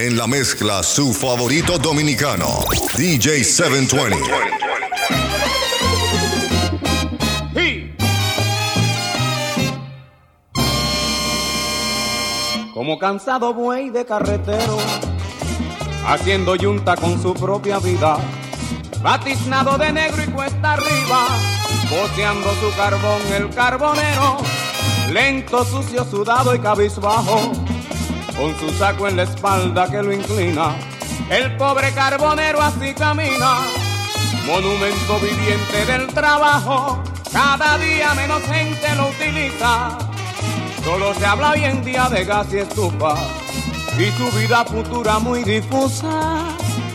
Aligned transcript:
En 0.00 0.16
la 0.16 0.28
mezcla, 0.28 0.84
su 0.84 1.12
favorito 1.12 1.76
dominicano, 1.76 2.46
DJ 2.96 3.42
720. 3.42 4.16
Como 12.72 12.96
cansado 13.00 13.52
buey 13.52 13.90
de 13.90 14.06
carretero, 14.06 14.78
haciendo 16.06 16.54
yunta 16.54 16.94
con 16.94 17.20
su 17.20 17.34
propia 17.34 17.80
vida, 17.80 18.18
batiznado 19.02 19.76
de 19.78 19.92
negro 19.92 20.22
y 20.22 20.26
cuesta 20.28 20.74
arriba, 20.74 21.26
boceando 21.90 22.54
su 22.60 22.76
carbón 22.76 23.20
el 23.36 23.50
carbonero, 23.50 24.36
lento, 25.10 25.64
sucio, 25.64 26.04
sudado 26.04 26.54
y 26.54 26.60
cabizbajo, 26.60 27.50
con 28.38 28.56
su 28.58 28.70
saco 28.78 29.08
en 29.08 29.16
la 29.16 29.24
espalda 29.24 29.90
que 29.90 30.02
lo 30.02 30.12
inclina, 30.12 30.76
el 31.28 31.56
pobre 31.56 31.92
carbonero 31.92 32.62
así 32.62 32.94
camina, 32.94 33.58
monumento 34.46 35.18
viviente 35.18 35.84
del 35.86 36.06
trabajo, 36.08 37.02
cada 37.32 37.76
día 37.78 38.14
menos 38.14 38.42
gente 38.44 38.94
lo 38.96 39.08
utiliza. 39.08 39.98
Solo 40.84 41.12
se 41.14 41.26
habla 41.26 41.50
hoy 41.50 41.64
en 41.64 41.82
día 41.84 42.08
de 42.08 42.24
gas 42.24 42.46
y 42.52 42.58
estufa 42.58 43.14
y 43.98 44.10
su 44.12 44.30
vida 44.38 44.64
futura 44.64 45.18
muy 45.18 45.42
difusa. 45.42 46.44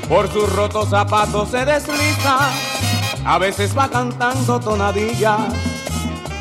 Por 0.08 0.32
sus 0.32 0.52
rotos 0.54 0.90
zapatos 0.90 1.50
se 1.50 1.66
desliza, 1.66 2.38
a 3.26 3.38
veces 3.38 3.78
va 3.78 3.90
cantando 3.90 4.60
tonadillas 4.60 5.40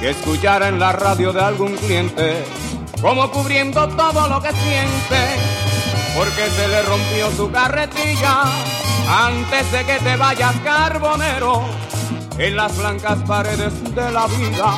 que 0.00 0.10
escuchara 0.10 0.68
en 0.68 0.78
la 0.78 0.92
radio 0.92 1.32
de 1.32 1.40
algún 1.40 1.76
cliente, 1.76 2.44
como 3.02 3.28
cubriendo 3.32 3.88
todo 3.88 4.28
lo 4.28 4.40
que 4.40 4.52
siente, 4.52 5.40
porque 6.16 6.48
se 6.50 6.68
le 6.68 6.82
rompió 6.82 7.30
su 7.32 7.50
carretilla 7.50 8.44
antes 9.08 9.70
de 9.72 9.84
que 9.84 9.98
te 9.98 10.16
vayas 10.16 10.54
carbonero 10.64 11.64
en 12.38 12.56
las 12.56 12.76
blancas 12.78 13.18
paredes 13.26 13.94
de 13.94 14.10
la 14.12 14.26
vida. 14.28 14.74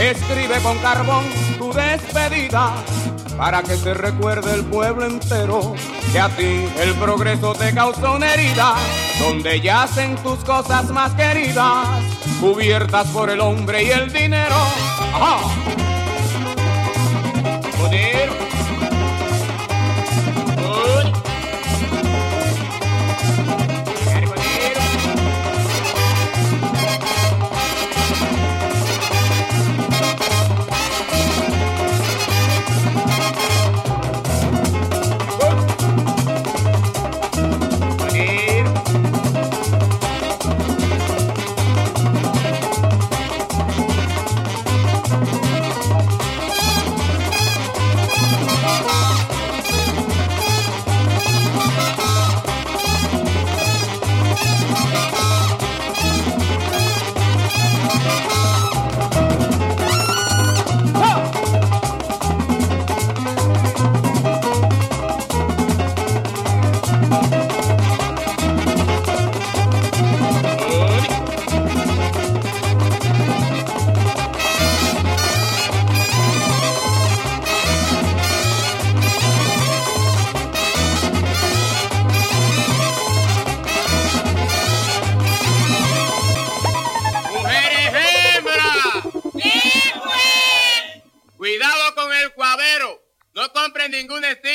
Escribe 0.00 0.58
con 0.62 0.78
carbón 0.78 1.24
tu 1.58 1.70
despedida 1.72 2.72
para 3.36 3.62
que 3.62 3.76
se 3.76 3.92
recuerde 3.92 4.54
el 4.54 4.64
pueblo 4.64 5.04
entero 5.04 5.74
que 6.12 6.18
a 6.18 6.28
ti 6.30 6.66
el 6.80 6.94
progreso 6.94 7.52
te 7.52 7.74
causó 7.74 8.14
una 8.14 8.32
herida 8.32 8.74
donde 9.20 9.60
yacen 9.60 10.16
tus 10.16 10.38
cosas 10.44 10.86
más 10.86 11.12
queridas 11.12 11.86
cubiertas 12.40 13.06
por 13.08 13.28
el 13.28 13.40
hombre 13.40 13.84
y 13.84 13.90
el 13.90 14.10
dinero 14.10 14.56
poder 17.76 18.45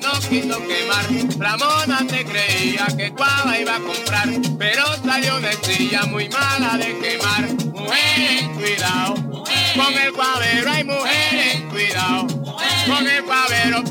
no 0.00 0.12
quiso 0.28 0.58
quemar. 0.66 1.06
Ramona 1.38 1.98
te 2.06 2.24
creía 2.24 2.86
que 2.96 3.12
Cuava 3.12 3.58
iba 3.58 3.76
a 3.76 3.80
comprar, 3.80 4.28
pero 4.58 4.84
salió 5.04 5.36
una 5.36 5.50
estrella 5.50 6.04
muy 6.06 6.28
mala 6.28 6.76
de 6.78 6.98
quemar. 6.98 7.52
Mujeres, 7.72 8.48
cuidado, 8.54 9.14
con 9.14 9.94
el 9.94 10.12
cuavero 10.12 10.70
hay 10.70 10.84
mujeres, 10.84 11.62
cuidado, 11.70 12.26
con 12.86 13.08
el 13.08 13.24
cuavero, 13.24 13.82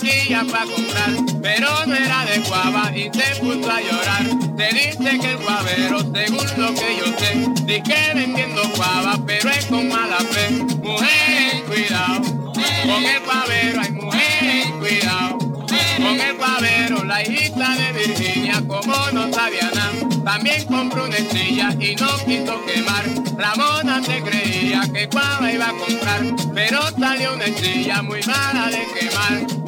para 0.00 0.64
comprar, 0.64 1.10
pero 1.42 1.68
no 1.86 1.94
era 1.94 2.24
de 2.24 2.38
guava 2.40 2.90
y 2.96 3.10
se 3.12 3.40
puso 3.40 3.70
a 3.70 3.80
llorar. 3.80 4.56
Te 4.56 4.68
dice 4.72 5.18
que 5.18 5.30
el 5.32 5.36
guavero, 5.36 6.00
según 6.00 6.46
lo 6.56 6.74
que 6.74 6.96
yo 6.96 7.06
sé, 7.18 7.82
que 7.82 8.14
vendiendo 8.14 8.62
guava, 8.76 9.18
pero 9.26 9.50
es 9.50 9.66
con 9.66 9.88
mala 9.88 10.18
fe. 10.18 10.50
Mujer, 10.82 11.64
cuidado, 11.66 12.22
con 12.22 13.04
el 13.04 13.20
guavero 13.24 13.80
hay 13.82 13.90
mujer, 13.92 14.66
cuidado. 14.78 15.38
Con 15.38 16.18
el 16.18 16.36
guavero, 16.36 17.04
la 17.04 17.22
hijita 17.22 17.76
de 17.76 17.92
Virginia, 17.92 18.62
como 18.66 18.94
no 19.12 19.30
sabía 19.32 19.70
nada, 19.74 20.24
también 20.24 20.64
compró 20.64 21.04
una 21.04 21.16
estrella 21.16 21.74
y 21.78 21.94
no 21.96 22.08
quiso 22.24 22.64
quemar. 22.64 23.04
Ramona 23.36 24.00
te 24.00 24.22
creía 24.22 24.80
que 24.92 25.06
guava 25.06 25.52
iba 25.52 25.68
a 25.68 25.72
comprar, 25.72 26.22
pero 26.54 26.80
salió 26.98 27.34
una 27.34 27.44
estrella 27.44 28.02
muy 28.02 28.22
mala 28.22 28.70
de 28.70 28.86
quemar 28.98 29.59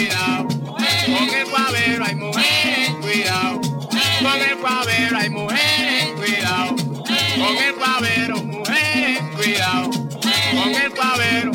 cuidado. 0.00 0.48
Con 0.48 1.28
el 1.28 1.46
cuavero 1.50 2.04
hay 2.04 2.14
mujeres, 2.14 2.90
cuidado. 3.02 3.60
Con 3.60 4.40
el 4.40 4.56
cuavero 4.58 5.18
hay 5.18 5.30
mujeres, 5.30 6.12
cuidado. 6.16 6.76
Con 6.76 7.56
el 7.56 7.74
cuavero, 7.74 8.42
mujeres, 8.42 9.20
cuidado. 9.36 9.90
Con 9.90 10.74
el 10.74 10.90
cuavero. 10.92 11.52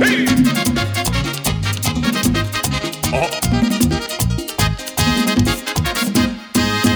¡Hey! 0.00 0.26
Oh. 3.12 3.30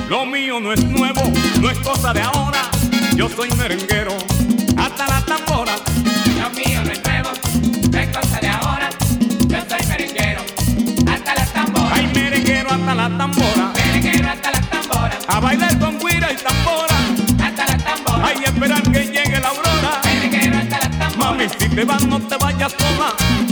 Lo 0.09 0.26
mío 0.26 0.59
no 0.61 0.73
es 0.73 0.85
nuevo, 0.85 1.23
no 1.61 1.70
es 1.70 1.79
cosa 1.79 2.12
de 2.12 2.23
ahora. 2.23 2.69
Yo 3.14 3.29
soy 3.29 3.50
merenguero 3.52 4.17
la 13.08 13.19
tambora. 13.19 13.73
Hasta 14.32 14.50
la 14.50 14.61
tambora. 14.62 15.19
A 15.29 15.41
bailar 15.41 15.79
con 15.79 15.99
guira 15.99 16.32
y 16.32 16.37
tambora. 16.37 16.97
Hasta 17.44 17.67
la 17.67 17.79
tambora. 17.79 18.26
Ay, 18.26 18.44
esperar 18.44 18.82
que 18.82 19.05
llegue 19.05 19.41
la 19.41 19.49
aurora. 19.49 20.00
Hasta 20.03 20.79
la 20.79 20.99
tambora. 20.99 21.31
Mami, 21.31 21.49
si 21.49 21.69
te 21.69 21.85
vas, 21.85 22.03
no 22.06 22.20
te 22.20 22.37
vayas 22.37 22.73
sola. 22.73 23.45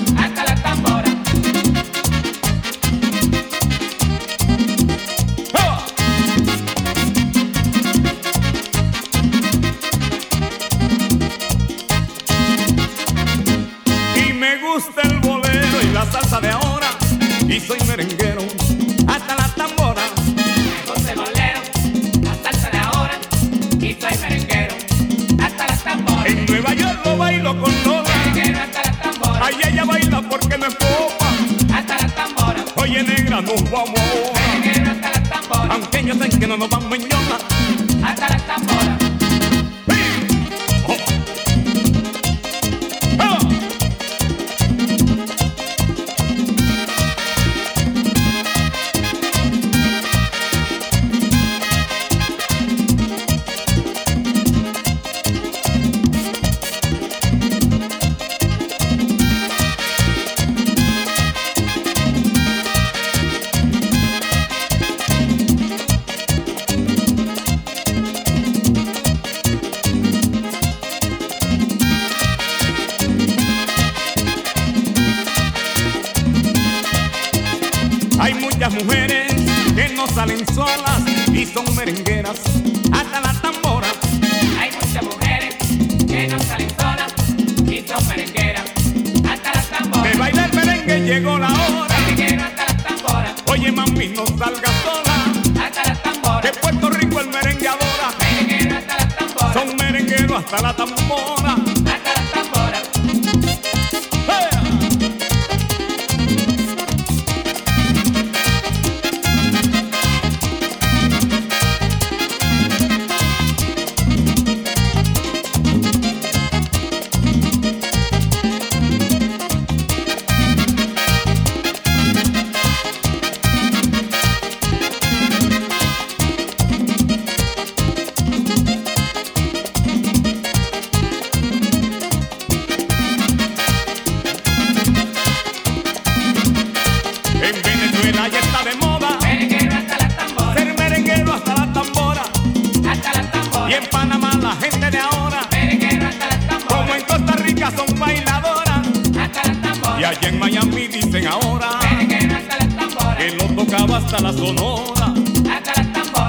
Hasta 154.05 154.19
la 154.21 154.33
sonora. 154.33 155.15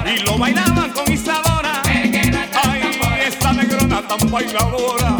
Y 0.06 0.22
lo 0.22 0.38
bailaban 0.38 0.90
con 0.90 1.12
Isadora. 1.12 1.82
Ay, 1.84 2.80
esa 3.26 3.52
negrona 3.52 4.02
tan 4.06 4.30
bailadora. 4.30 5.16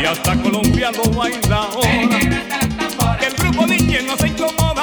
Y 0.00 0.04
hasta 0.06 0.36
Colombia 0.42 0.90
lo 0.92 1.10
baila 1.10 1.56
ahora. 1.56 2.18
Que 3.18 3.26
el 3.26 3.34
grupo 3.34 3.66
DJ 3.66 4.02
no 4.04 4.16
se 4.16 4.28
incomoda. 4.28 4.73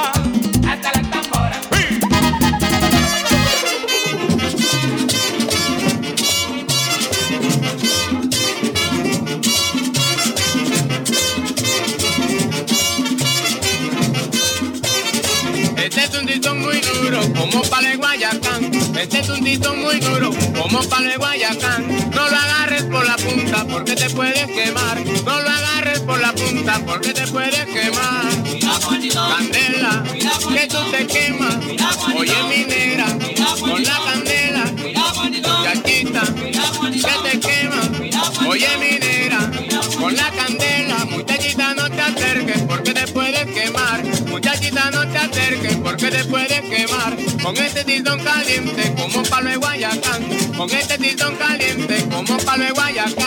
Como 17.52 17.64
palo 17.64 17.98
Guayacán. 17.98 18.72
Este 18.98 19.20
es 19.20 19.30
un 19.30 19.44
titón 19.44 19.82
muy 19.82 20.00
duro, 20.00 20.32
como 20.58 20.82
palo 20.84 21.12
Guayacán. 21.18 21.88
No 22.12 22.30
lo 22.30 22.38
agarres 22.38 22.84
por 22.84 23.06
la 23.06 23.16
punta, 23.18 23.66
porque 23.68 23.96
te 23.96 24.10
puedes 24.10 24.46
quemar. 24.48 25.06
No 25.26 25.42
lo 25.42 25.50
agarres 25.50 26.00
por 26.00 26.20
la 26.20 26.34
punta, 26.34 26.82
porque 26.86 27.14
te 27.14 27.28
puedes 27.28 27.66
quemar. 27.66 28.32
Candela, 29.38 30.04
que 30.14 30.68
tú 30.68 30.78
te 30.92 31.08
quemas. 31.08 31.56
Oye, 32.16 32.36
mi 32.50 32.66
negra, 32.66 33.06
con 33.60 33.84
la 33.84 34.00
candela. 34.06 34.66
Muchachita, 35.42 36.22
que 36.92 37.30
te 37.30 37.40
quemas. 37.40 37.90
Oye, 38.48 38.70
mi 38.78 39.00
negra, 39.00 39.52
con 40.00 40.16
la 40.16 40.32
candela. 40.32 41.06
Muchachita, 41.06 41.74
no 41.74 41.90
te 41.90 42.02
acerques, 42.02 42.62
porque 42.68 42.94
te 42.94 43.08
puedes 43.08 43.46
quemar. 43.46 44.04
Muchachita, 44.28 44.92
no 44.92 45.01
Con 47.54 47.66
este 47.66 47.84
titón 47.84 48.24
caliente, 48.24 48.94
como 48.96 49.24
palo 49.24 49.50
de 49.50 49.58
Guayacán. 49.58 50.24
Con 50.56 50.72
este 50.72 50.98
titón 50.98 51.36
caliente, 51.36 52.08
como 52.10 52.38
palo 52.38 52.64
de 52.64 52.72
Guayacán. 52.72 53.21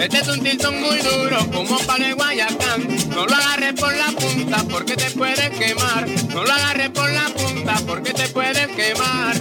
Este 0.00 0.18
es 0.18 0.28
un 0.28 0.40
titón 0.40 0.80
muy 0.80 0.96
duro 0.98 1.38
como 1.50 1.76
palo 1.80 2.06
de 2.06 2.12
Guayacán. 2.12 2.86
No 3.10 3.26
lo 3.26 3.34
agarres 3.34 3.72
por 3.74 3.92
la 3.96 4.06
punta 4.12 4.64
porque 4.70 4.94
te 4.94 5.10
puedes 5.10 5.50
quemar. 5.50 6.08
No 6.28 6.44
lo 6.44 6.52
agarres 6.52 6.90
por 6.90 7.10
la 7.10 7.28
punta 7.30 7.74
porque 7.84 8.12
te 8.14 8.28
puedes 8.28 8.68
quemar. 8.68 9.36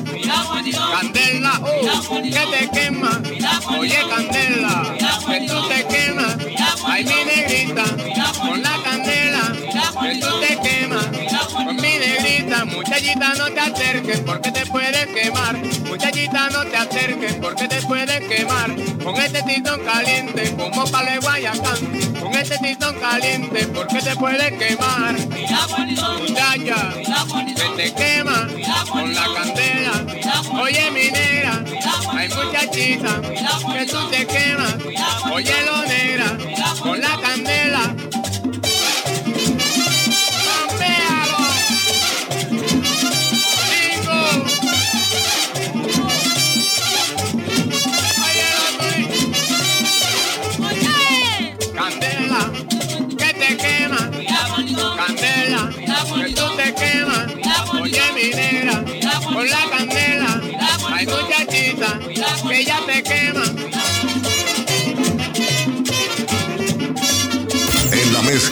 Candela, 0.74 1.62
oh, 1.62 2.22
que 2.22 2.32
te 2.32 2.70
quema. 2.72 3.22
Oye, 3.78 4.00
Candela, 4.10 4.96
que 5.28 5.48
tú 5.48 5.68
te 5.68 5.86
quemas. 5.86 6.38
Ay, 6.86 7.04
mi 7.04 7.24
negrita, 7.24 7.84
con 8.42 8.62
la 8.64 8.82
candela, 8.84 9.54
que 10.02 10.20
tú 10.20 10.28
te 10.40 10.58
quemas. 10.68 11.06
Con 11.54 11.76
mi 11.76 11.98
negrita, 12.00 12.66
muchachita, 12.66 13.34
no 13.36 13.46
te 13.52 13.60
acerques 13.60 14.20
porque 14.22 14.52
te 14.52 14.66
puedes 14.66 14.97
no 16.26 16.66
te 16.66 16.78
acerques 16.78 17.34
porque 17.36 17.68
te 17.68 17.82
puedes 17.84 18.20
quemar. 18.28 18.76
Con 19.04 19.16
este 19.18 19.42
titón 19.44 19.82
caliente 19.84 20.56
como 20.56 20.86
pale 20.88 21.20
Guayacán. 21.20 21.78
Con 22.20 22.34
este 22.34 22.58
titón 22.58 22.96
caliente 23.00 23.68
porque 23.68 24.02
te 24.02 24.16
puedes 24.16 24.52
quemar. 24.54 25.16
Muchacha, 26.20 26.94
se 27.56 27.70
te 27.76 27.94
quema 27.94 28.48
con 28.92 29.14
la 29.14 29.26
candela. 29.34 30.62
Oye, 30.62 30.92
minera, 30.92 31.64
hay 32.12 32.30
muchachita 32.30 33.22
que 33.22 33.86
tú 33.86 34.10
te 34.10 34.26
quemas. 34.26 34.76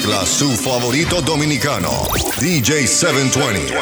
Mezcla, 0.05 0.25
su 0.25 0.55
favorito 0.55 1.21
dominicano, 1.21 2.07
DJ 2.39 2.87
720. 2.87 3.73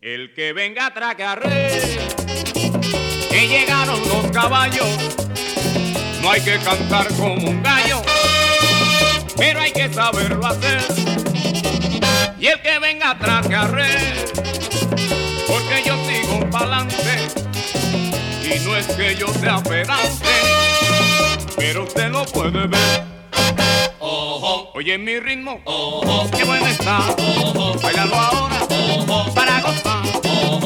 El 0.00 0.32
que 0.34 0.52
venga 0.52 0.94
que 0.94 2.05
No 6.22 6.30
hay 6.30 6.40
que 6.40 6.56
cantar 6.60 7.08
como 7.14 7.50
un 7.50 7.60
gallo, 7.64 8.00
pero 9.36 9.58
hay 9.60 9.72
que 9.72 9.92
saberlo 9.92 10.46
hacer. 10.46 10.84
Y 12.38 12.46
el 12.46 12.62
que 12.62 12.78
venga 12.78 13.10
atrás 13.10 13.44
que 13.48 13.56
arre, 13.56 13.88
porque 15.48 15.82
yo 15.84 15.96
sigo 16.06 16.48
pa'lante. 16.48 17.26
Y 18.44 18.60
no 18.60 18.76
es 18.76 18.86
que 18.86 19.16
yo 19.16 19.26
sea 19.34 19.60
pedante, 19.64 20.28
pero 21.56 21.82
usted 21.82 22.08
lo 22.10 22.24
puede 22.26 22.68
ver. 22.68 23.15
Oye 24.76 24.98
mi 24.98 25.18
ritmo, 25.18 25.58
qué 26.36 26.44
bueno 26.44 26.66
está. 26.66 26.98
Bailando 27.82 28.14
ahora 28.14 28.58
para 29.34 29.62
gozar. 29.62 30.02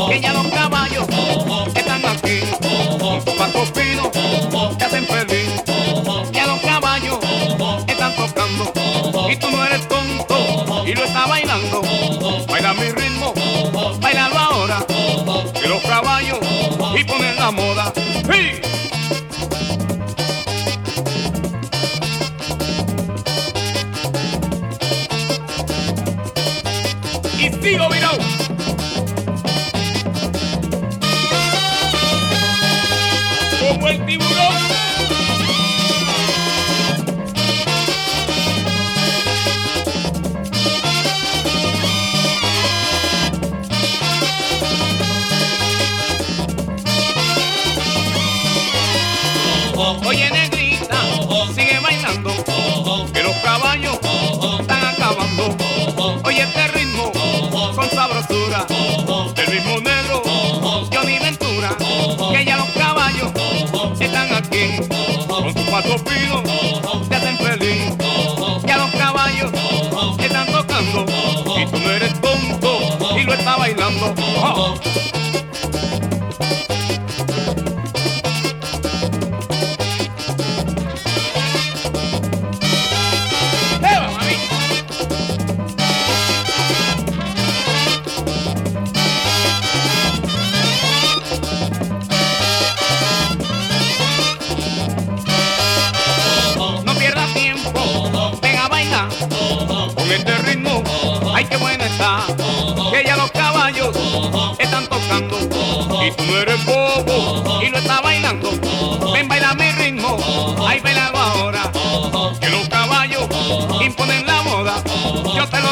Que 0.09 0.21
ya 0.21 0.33
los 0.33 0.49
caballos 0.49 1.07
están 1.73 2.05
aquí. 2.05 2.41
Con 2.99 3.25
su 3.25 3.37
paso 3.37 3.65
fino 3.67 4.11
te 4.77 4.85
hacen 4.85 5.07
feliz. 5.07 5.63
Ya 6.33 6.49
los 6.49 6.59
caballos 6.59 7.21
están 7.87 8.17
tocando. 8.17 8.73
Y 9.31 9.37
tú 9.37 9.49
no 9.53 9.65
eres 9.65 9.87
tonto 9.87 10.85
y 10.85 10.93
lo 10.93 11.05
estás 11.05 11.29
bailando. 11.29 11.81
Baila 12.49 12.75
mi 12.75 12.91
ritmo, 12.91 13.33
bailalo 14.01 14.37
ahora. 14.37 14.85
Que 15.55 15.69
los 15.69 15.83
caballos 15.83 16.41
y 16.99 17.05
ponen 17.05 17.37
la 17.37 17.53
moda. 17.53 17.93
¡Sí! 18.29 18.90
Y 27.61 27.63
sigo 27.63 27.89
virado. 27.89 28.19
Como 33.61 33.89
el 33.89 34.07
tiburón. 34.07 34.71
Oye 50.07 50.29
negrita, 50.31 51.01
sigue 51.55 51.79
bailando, 51.81 52.33
que 53.13 53.23
los 53.23 53.37
caballos 53.37 53.99
están 54.61 54.85
acabando. 54.85 55.57
Oye 56.25 56.43
este 56.43 56.69
ritmo 56.69 57.20
Que 62.33 62.45
ya 62.45 62.57
los 62.57 62.71
caballos 62.71 63.33
están 64.01 64.33
aquí, 64.35 64.77
con 65.29 65.53
su 65.53 65.71
paso 65.71 65.99
fino, 65.99 66.43
te 67.09 67.15
hacen 67.15 67.37
feliz. 67.39 67.95
Ya 68.65 68.79
los 68.79 68.91
caballos 68.93 69.51
están 70.19 70.47
tocando, 70.47 71.05
y 71.59 71.67
tú 71.67 71.79
no 71.79 71.91
eres 71.91 72.21
tonto, 72.21 72.79
y 73.17 73.25
lo 73.25 73.35
estás 73.35 73.59
bailando. 73.59 74.15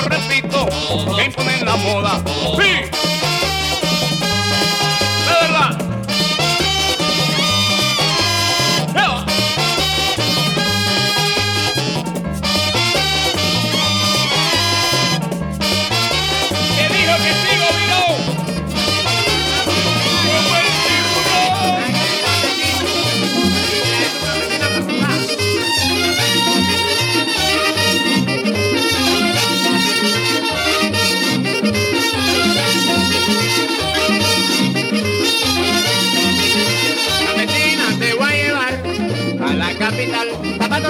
Lo 0.00 0.09
repito, 0.09 0.67
que 1.17 1.25
imponen 1.25 1.64
la 1.64 1.76
moda. 1.76 2.23
¡Sí! 2.57 2.73
¡De 5.26 5.33
verdad! 5.40 5.78
Que 16.76 16.85
dijo 16.95 17.14
que 17.17 17.33
sigo 17.43 17.67
vino. 17.78 18.48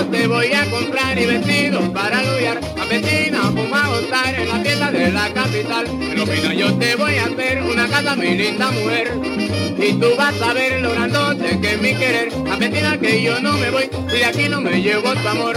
Te 0.05 0.27
voy 0.29 0.53
a 0.53 0.65
comprar 0.71 1.19
y 1.19 1.27
vestidos 1.27 1.89
para 1.91 2.23
luchar. 2.23 2.61
La 2.77 2.85
vecina 2.85 3.41
a 3.41 3.89
gozar 3.89 4.35
en 4.35 4.49
la 4.49 4.59
fiesta 4.61 4.91
de 4.93 5.11
la 5.11 5.29
capital. 5.35 5.87
Lo 6.17 6.25
final 6.25 6.57
yo 6.57 6.75
te 6.75 6.95
voy 6.95 7.17
a 7.17 7.25
hacer 7.25 7.63
una 7.63 7.89
casa, 7.89 8.15
mi 8.15 8.35
linda 8.37 8.71
mujer. 8.71 9.13
Y 9.77 9.93
tú 9.95 10.07
vas 10.17 10.41
a 10.41 10.53
ver 10.55 10.81
lo 10.81 10.93
grandote 10.93 11.61
que 11.61 11.75
es 11.75 11.83
mi 11.83 11.95
querer. 11.95 12.33
La 12.33 12.57
vecina 12.57 12.97
que 12.97 13.23
yo 13.23 13.41
no 13.41 13.53
me 13.55 13.71
voy 13.71 13.91
si 14.09 14.17
de 14.19 14.25
aquí 14.25 14.49
no 14.49 14.61
me 14.61 14.81
llevo 14.81 15.13
tu 15.15 15.29
amor. 15.29 15.57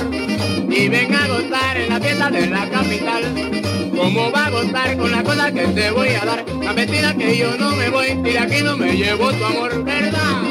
Y 0.69 0.89
ven 0.89 1.15
a 1.15 1.27
gozar 1.27 1.77
en 1.77 1.89
la 1.89 2.00
fiesta 2.00 2.29
de 2.31 2.48
la 2.48 2.69
capital. 2.69 3.51
¿Cómo 3.95 4.31
va 4.31 4.48
a 4.48 4.50
gozar 4.50 4.98
con 4.98 5.12
la 5.12 5.24
cosa 5.24 5.51
que 5.51 5.67
te 5.67 5.91
voy 5.91 6.10
a 6.10 6.25
dar? 6.25 6.45
La 6.63 6.74
vecina 6.74 7.15
que 7.15 7.38
yo 7.38 7.55
no 7.57 7.75
me 7.75 7.89
voy 7.89 8.07
y 8.07 8.33
de 8.33 8.39
aquí 8.39 8.63
no 8.63 8.75
me 8.75 8.98
llevo 8.98 9.31
tu 9.31 9.45
amor, 9.45 9.83
¿verdad? 9.83 10.41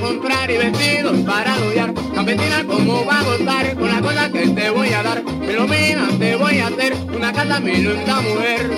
Comprar 0.00 0.50
y 0.50 0.56
vestidos 0.56 1.18
para 1.26 1.54
aludiar. 1.54 1.92
Campesina, 2.14 2.64
¿cómo 2.66 3.04
va 3.04 3.20
a 3.20 3.22
gozar 3.22 3.74
con 3.74 3.88
la 3.88 4.00
cosa 4.00 4.30
que 4.30 4.48
te 4.48 4.70
voy 4.70 4.88
a 4.88 5.02
dar? 5.02 5.22
Mira, 5.24 6.08
te 6.18 6.36
voy 6.36 6.58
a 6.58 6.66
hacer 6.68 6.94
una 7.14 7.32
casa 7.32 7.60
mi 7.60 7.76
linda 7.76 8.20
mujer. 8.20 8.70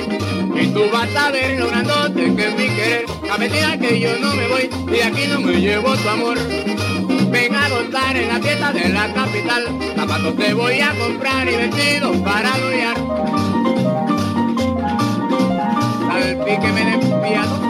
Y 0.54 0.66
tú 0.68 0.82
vas 0.92 1.14
a 1.16 1.30
ver 1.30 1.58
lo 1.58 1.68
grandote 1.68 2.34
que 2.34 2.48
es 2.48 2.56
mi 2.56 2.68
querer. 2.68 3.04
Campesina, 3.26 3.78
que 3.78 4.00
yo 4.00 4.18
no 4.18 4.34
me 4.34 4.48
voy 4.48 4.70
y 4.92 5.00
aquí 5.00 5.26
no 5.28 5.40
me 5.40 5.60
llevo 5.60 5.94
tu 5.96 6.08
amor. 6.08 6.38
Ven 7.30 7.54
a 7.54 7.68
gozar 7.68 8.16
en 8.16 8.28
la 8.28 8.40
fiesta 8.40 8.72
de 8.72 8.88
la 8.88 9.12
capital. 9.12 9.64
Zapatos 9.94 10.36
te 10.36 10.54
voy 10.54 10.80
a 10.80 10.94
comprar 10.94 11.48
y 11.48 11.56
vestidos 11.56 12.16
para 12.18 12.54
aludiar. 12.54 12.96
Salpíqueme 16.08 16.84
de 16.84 17.28
piano. 17.28 17.69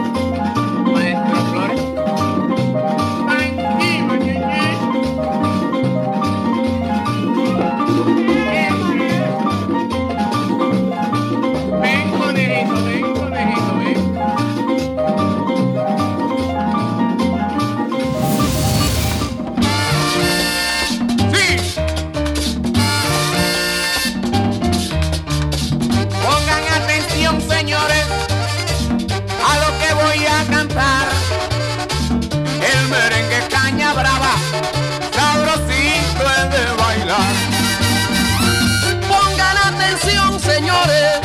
señores, 40.61 41.19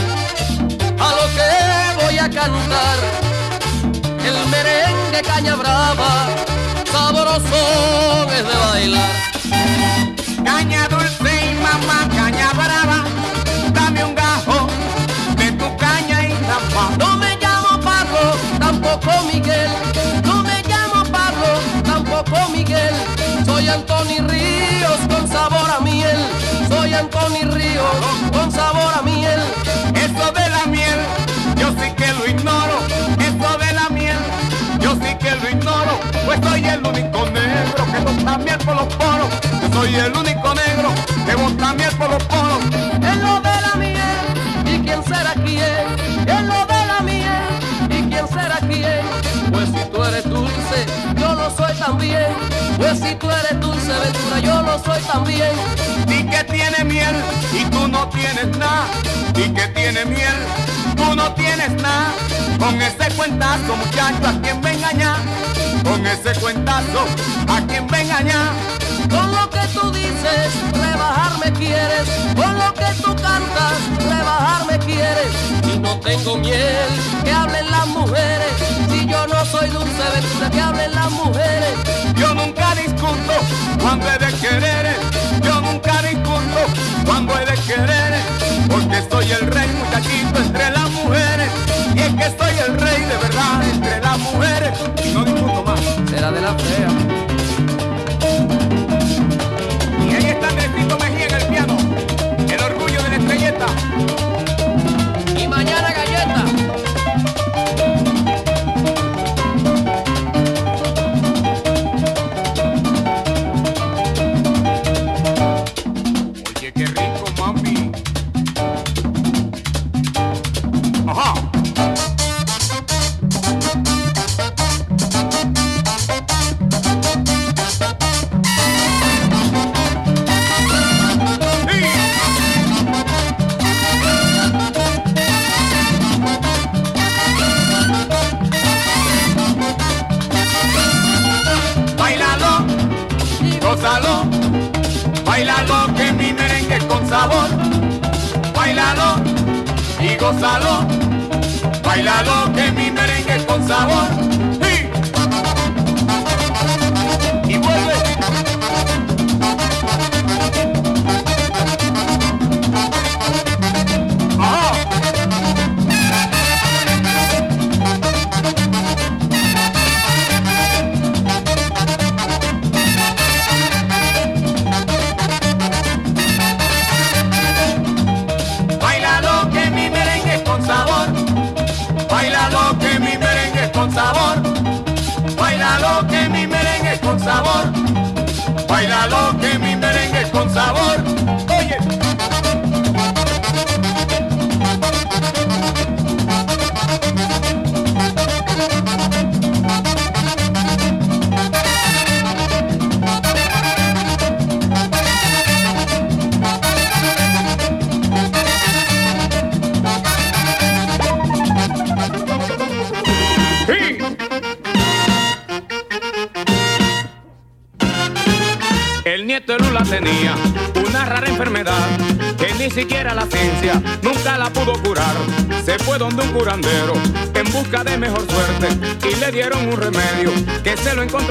a 0.99 1.09
lo 1.19 1.25
que 1.37 2.05
voy 2.05 2.19
a 2.19 2.29
cantar. 2.31 2.99
El 4.25 4.37
merengue 4.49 5.21
caña 5.23 5.55
brava, 5.57 6.27
sabroso 6.91 8.27
es 8.37 8.45
de 8.49 8.57
bailar. 8.65 9.11
Caña 10.45 10.89
dulce 10.89 11.33
y 11.51 11.55
mamá, 11.67 12.09
caña 12.17 12.51
brava, 12.55 13.05
dame 13.73 14.05
un 14.05 14.15
gajo 14.15 14.69
de 15.37 15.53
tu 15.53 15.77
caña 15.77 16.29
y 16.29 16.33
tapa. 16.49 16.85
No 16.99 17.17
me 17.19 17.37
llamo 17.37 17.81
Pablo, 17.81 18.23
tampoco 18.59 19.11
Miguel. 19.33 19.71
No 20.25 20.43
me 20.43 20.63
llamo 20.63 21.05
Pablo, 21.11 21.51
tampoco 21.85 22.49
Miguel. 22.53 22.95
Soy 23.45 23.69
Antoni 23.69 24.19
Ríos 24.21 25.01
con 25.11 25.29
sabor 25.29 25.71
a 25.71 25.81
miel. 25.81 26.46
Antoni 26.95 27.43
Ríos 27.43 27.97
con 28.33 28.51
sabor 28.51 28.93
a 28.99 29.03
miel. 29.03 29.41
Eso 29.95 30.33
de 30.33 30.49
la 30.49 30.67
miel, 30.67 31.01
yo 31.57 31.71
sí 31.81 31.91
que 31.97 32.13
lo 32.13 32.27
ignoro. 32.27 32.79
Eso 33.19 33.59
de 33.59 33.73
la 33.73 33.89
miel, 33.91 34.19
yo 34.81 34.95
sí 34.95 35.15
que 35.19 35.31
lo 35.37 35.49
ignoro. 35.51 35.99
Pues 36.25 36.41
soy 36.43 36.65
el 36.65 36.87
único 36.87 37.27
negro 37.31 37.85
que 37.93 37.99
bota 37.99 38.39
miel 38.39 38.59
por 38.59 38.77
los 38.77 38.95
poros. 38.95 39.29
Yo 39.63 39.81
soy 39.81 39.95
el 39.95 40.13
único 40.17 40.55
negro 40.55 40.91
que 41.27 41.35
bota 41.35 41.75
miel 41.75 41.95
por 41.97 42.11
los 42.11 42.23
poros. 42.25 42.61
Es 43.11 43.17
lo 43.23 43.41
de 43.41 43.61
la 43.67 43.75
miel. 43.77 44.75
¿Y 44.75 44.79
quién 44.85 45.03
será 45.05 45.35
quién? 45.45 45.87
Es 46.27 46.43
lo 46.43 46.67
de 46.67 46.87
la 46.87 47.01
miel. 47.03 47.47
¿Y 47.91 48.09
quién 48.11 48.29
será 48.29 48.59
quién? 48.61 49.03
Pues 49.53 49.69
si 49.69 49.91
tú 49.91 50.05
eres 50.05 50.29
dulce, 50.29 50.87
yo 51.17 51.35
lo 51.35 51.51
soy 51.57 51.75
también. 51.79 52.56
Pues 52.87 53.01
si 53.01 53.17
tú 53.17 53.29
eres 53.29 53.61
dulce, 53.61 53.93
Ventura, 53.99 54.39
yo 54.39 54.63
lo 54.63 54.79
soy 54.79 55.03
también. 55.03 55.51
Di 56.07 56.23
que 56.25 56.45
tiene 56.45 56.85
miel 56.85 57.17
y 57.53 57.65
tú 57.65 57.89
no 57.89 58.09
tienes 58.11 58.57
nada. 58.57 58.87
Di 59.35 59.53
que 59.53 59.67
tiene 59.75 60.05
miel, 60.05 60.37
tú 60.95 61.17
no 61.17 61.35
tienes 61.35 61.73
nada. 61.83 62.13
Con 62.61 62.81
ese 62.81 63.13
cuentazo, 63.17 63.77
muchacho, 63.77 64.29
a 64.29 64.41
quien 64.41 64.63
venga 64.63 64.91
engañar. 64.91 65.19
Con 65.83 66.07
ese 66.07 66.33
cuentazo, 66.41 67.07
a 67.49 67.61
quien 67.67 67.89
venga 67.89 68.21
engañar. 68.21 68.53
Con 69.11 69.35
lo 69.35 69.51
que 69.51 69.67
tú 69.75 69.91
dices, 69.91 70.47
rebajarme 70.73 71.53
quieres. 71.55 72.09
Con 72.37 72.57
lo 72.57 72.73
que 72.73 72.87
tú 73.03 73.17
cantas, 73.17 73.75
rebajarme 73.99 74.79
quieres. 74.79 75.33
Y 75.75 75.79
no 75.81 75.99
tengo 75.99 76.37
miel, 76.37 76.87
que 77.25 77.33
hablen 77.33 77.69
las 77.69 77.87
mujeres. 77.89 78.53
Si 78.89 79.07
yo 79.07 79.27
no 79.27 79.45
soy 79.45 79.71
dulce 79.71 80.03
ventura, 80.15 80.51
que 80.53 80.61
hablen 80.61 80.95
las 80.95 81.11
mujeres. 81.11 81.96
Yo 83.07 83.13
nunca 83.13 83.23
discuto 83.23 83.79
cuando 83.81 84.07
he 84.11 84.19
de 84.19 84.33
querer. 84.39 84.97
Yo 85.43 85.61
nunca 85.61 86.03
discuto 86.03 86.61
cuando 87.05 87.39
he 87.39 87.45
de 87.45 87.55
querer. 87.63 88.15
Porque 88.69 89.03
soy 89.09 89.31
el 89.31 89.47
rey, 89.47 89.56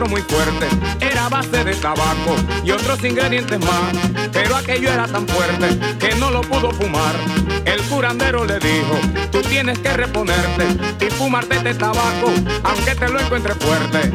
muy 0.04 0.22
fuerte. 0.22 0.68
Era 1.00 1.30
base 1.30 1.64
de 1.64 1.74
tabaco 1.76 2.36
y 2.64 2.72
otros 2.72 3.02
ingredientes 3.04 3.60
más, 3.60 3.96
pero 4.34 4.58
aquello 4.58 4.92
era 4.92 5.08
tan 5.08 5.26
fuerte 5.28 5.80
que 5.98 6.16
no 6.16 6.32
lo 6.32 6.42
pudo 6.42 6.72
fumar. 6.72 7.16
El 7.64 7.82
curandero 7.84 8.46
le 8.46 8.60
dijo, 8.60 9.00
tú 9.32 9.42
tienes 9.42 9.80
que 9.80 9.94
reponerte 9.94 10.66
y 11.06 11.10
fumarte 11.10 11.56
este 11.56 11.76
tabaco, 11.76 12.32
aunque 12.64 12.96
te 12.96 13.08
lo 13.08 13.20
encuentre 13.20 13.56
fuerte. 13.56 14.12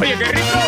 Oye, 0.00 0.16
qué 0.18 0.24
rico. 0.26 0.67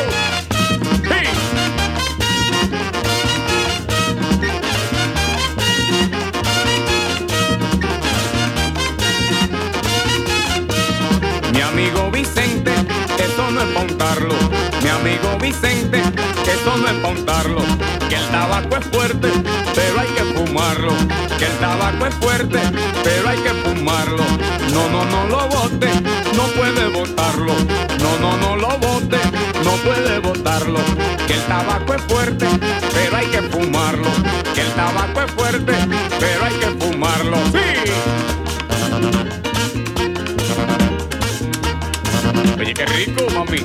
No 13.61 13.67
es 13.67 13.75
montarlo. 13.75 14.35
Mi 14.83 14.89
amigo 14.89 15.39
Vicente, 15.41 15.99
eso 15.99 16.77
no 16.77 16.87
es 16.87 16.95
montarlo. 17.01 17.63
Que 18.09 18.17
el 18.17 18.27
tabaco 18.29 18.77
es 18.77 18.87
fuerte, 18.87 19.29
pero 19.75 20.01
hay 20.01 20.09
que 20.09 20.25
fumarlo. 20.35 20.93
Que 21.39 21.47
el 21.47 21.59
tabaco 21.59 22.07
es 22.07 22.15
fuerte, 22.17 22.59
pero 23.03 23.29
hay 23.29 23.39
que 23.39 23.51
fumarlo. 23.51 24.25
No, 24.73 24.89
no, 24.89 25.05
no 25.05 25.27
lo 25.27 25.49
bote, 25.49 25.89
no 26.35 26.45
puede 26.59 26.89
botarlo. 26.89 27.55
No, 28.01 28.19
no, 28.19 28.37
no 28.37 28.57
lo 28.57 28.79
bote, 28.79 29.19
no 29.65 29.73
puede 29.85 30.19
botarlo. 30.21 30.81
Que 31.27 31.35
el 31.35 31.43
tabaco 31.43 31.95
es 31.95 32.03
fuerte, 32.03 32.47
pero 32.93 33.17
hay 33.17 33.27
que 33.27 33.43
fumarlo. 33.43 34.09
Que 34.55 34.63
el 34.63 34.73
tabaco 34.73 35.23
es 35.23 35.31
fuerte, 35.33 35.73
pero 36.19 36.45
hay 36.45 36.55
que 36.55 36.67
fumarlo. 36.85 37.37
¡Sí! 37.53 39.40
Oye, 42.59 42.75
qué 42.75 42.87
rico, 42.87 43.27
mami. 43.35 43.65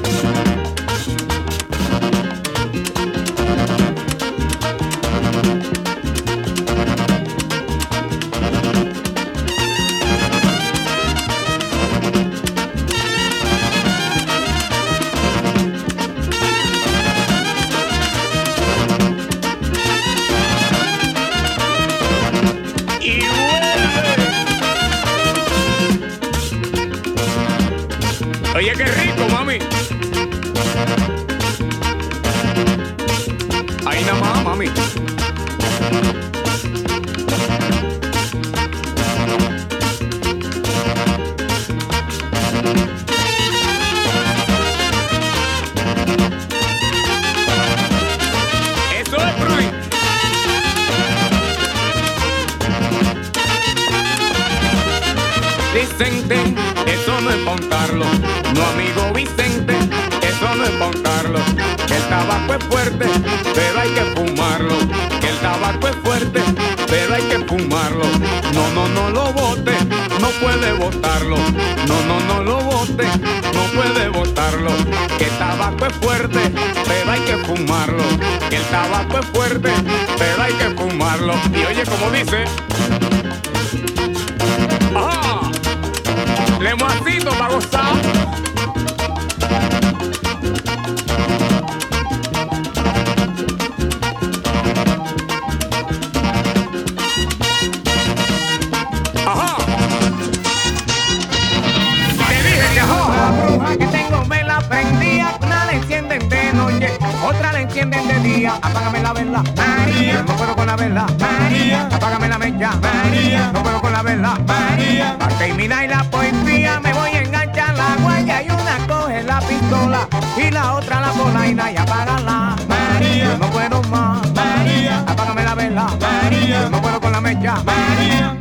Apágame 108.53 109.01
la 109.01 109.13
vela, 109.13 109.43
María. 109.55 110.23
No 110.23 110.35
puedo 110.35 110.55
con 110.55 110.67
la 110.67 110.75
vela, 110.75 111.05
María. 111.19 111.87
Apágame 111.91 112.29
la 112.29 112.37
mecha, 112.37 112.71
María. 112.75 113.51
No 113.51 113.63
puedo 113.63 113.81
con 113.81 113.91
la 113.91 114.01
vela, 114.03 114.37
María. 114.47 115.17
Para 115.17 115.35
terminar 115.37 115.89
la 115.89 116.03
poesía 116.03 116.79
me 116.79 116.93
voy 116.93 117.09
a 117.09 117.21
enganchar 117.21 117.75
la 117.75 117.95
guaya 118.01 118.43
y 118.43 118.49
una 118.49 118.87
coge 118.87 119.23
la 119.23 119.39
pistola 119.39 120.07
y 120.37 120.51
la 120.51 120.73
otra 120.73 121.01
la 121.01 121.11
polaina 121.11 121.71
y 121.71 121.77
apágala, 121.77 122.55
María. 122.67 123.37
No 123.39 123.47
puedo 123.47 123.81
más, 123.83 124.31
María. 124.33 124.99
Apágame 125.07 125.43
la 125.43 125.55
vela, 125.55 125.87
María. 125.99 126.69
No 126.69 126.81
puedo 126.81 127.01
con 127.01 127.11
la 127.11 127.21
mecha, 127.21 127.55
María. 127.63 128.37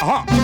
Ajá. 0.00 0.41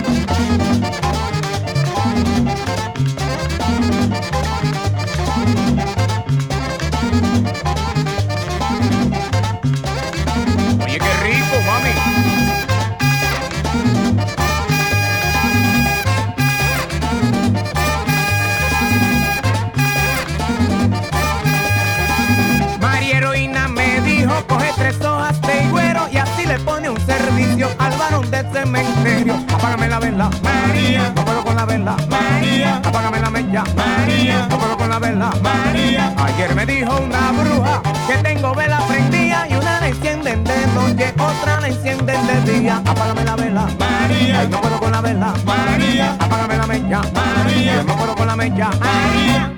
María. 30.89 31.13
No 31.15 31.25
puedo 31.25 31.45
con 31.45 31.57
la 31.57 31.67
vela, 31.67 31.97
María. 32.09 32.77
Apágame 32.77 33.21
la 33.21 33.31
mecha, 33.31 33.65
María. 33.77 34.47
No 34.49 34.59
puedo 34.59 34.77
con 34.77 34.89
la 34.89 34.99
vela, 34.99 35.31
María. 35.43 36.15
Ayer 36.17 36.55
me 36.55 36.65
dijo 36.65 36.97
una 36.97 37.33
bruja 37.33 37.83
que 38.07 38.15
tengo 38.23 38.55
vela 38.55 38.79
prendida 38.89 39.47
y 39.51 39.55
una 39.55 39.81
la 39.81 39.89
encienden 39.89 40.45
de 40.45 40.67
noche, 40.69 41.13
otra 41.19 41.61
la 41.61 41.69
encienden 41.69 42.27
de 42.27 42.53
día. 42.53 42.77
Apágame 42.87 43.25
la 43.25 43.37
vela, 43.37 43.67
María. 43.79 44.45
no 44.49 44.61
puedo 44.63 44.81
con 44.81 44.93
la 44.93 45.01
vela, 45.03 45.35
María. 45.45 46.13
Apágame 46.15 46.57
la 46.57 46.67
mecha, 46.67 47.03
María. 47.13 47.83
No 47.83 47.97
puedo 47.97 48.15
con 48.15 48.27
la 48.27 48.37
mecha, 48.37 48.71
María. 48.81 49.58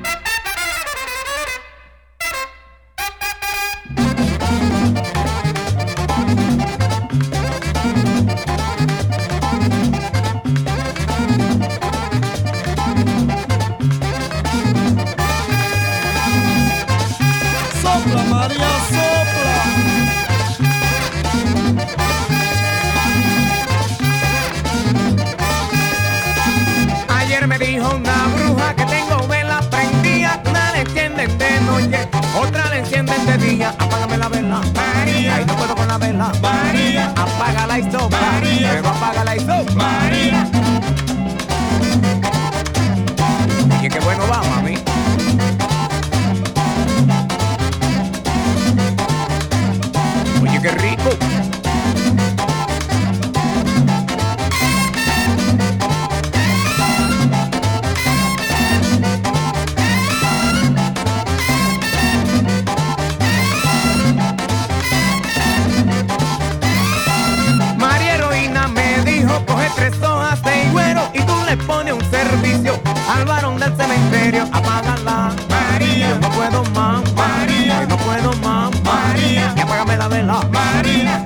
Puedo 36.20 36.40
con 36.40 36.52
la 36.52 36.72
vela, 36.72 37.12
María. 37.12 37.14
María. 38.20 38.72
luego 38.72 38.88
apágala 38.88 39.36
y 39.36 39.40
sopla, 39.40 39.74
María. 39.74 40.59
Cementerio, 73.76 74.42
apágala. 74.52 75.34
María, 75.48 76.18
no 76.20 76.30
puedo 76.30 76.64
más. 76.74 77.12
María, 77.14 77.86
no 77.86 77.96
puedo 77.96 78.32
más. 78.36 78.70
María, 78.82 79.54
y 79.56 79.60
apágame 79.60 79.96
la 79.96 80.08
vela. 80.08 80.40
María. 80.52 81.24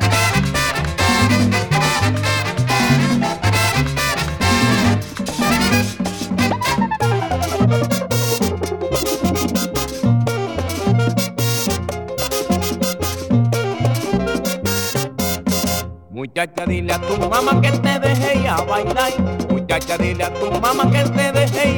Muchacha, 16.11 16.67
dile 16.67 16.93
a 16.93 17.01
tu 17.01 17.17
mamá 17.17 17.61
que 17.61 17.71
te 17.71 17.99
deje 18.01 18.43
ya 18.43 18.57
bailar. 18.57 19.13
Muchacha, 19.51 19.97
dile 19.99 20.25
a 20.25 20.35
tu 20.35 20.51
mamá 20.61 20.91
que 20.91 21.05
te 21.11 21.34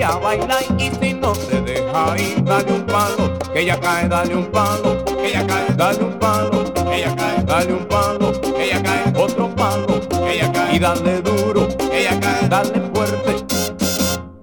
ya 0.07 0.17
bailar. 0.19 0.65
Y 0.79 0.91
si 1.01 1.15
no 1.15 1.33
te 1.33 1.61
deja 1.61 2.19
ir, 2.19 2.45
dale 2.45 2.73
un 2.73 2.87
palo. 2.87 3.39
Que 3.53 3.61
ella 3.61 3.81
cae, 3.81 4.09
dale 4.09 4.35
un 4.35 4.47
palo. 4.47 5.05
Que 5.05 5.29
ella 5.29 5.47
cae, 5.47 5.75
dale 5.77 6.05
un 6.05 6.13
palo. 6.19 6.65
Que 6.75 6.97
ella 6.99 7.17
cae, 7.17 7.43
dale 7.45 7.73
un 7.73 7.85
palo. 7.87 8.33
Que 8.41 8.65
ella 8.65 8.83
cae, 8.83 9.13
otro 9.17 9.55
palo. 9.55 10.01
Que 10.09 10.35
ella 10.35 10.53
cae, 10.53 10.77
y 10.77 10.79
dale 10.79 11.23
duro. 11.23 11.69
Que 11.91 12.01
ella 12.01 12.21
cae, 12.21 12.49
dale 12.49 12.81
fuerte. 12.93 13.37